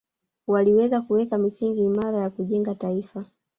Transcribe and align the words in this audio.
Waliweza 0.47 1.01
kuweka 1.01 1.37
misingi 1.37 1.85
imara 1.85 2.17
ya 2.17 2.29
kujenga 2.29 2.75
taifa 2.75 3.25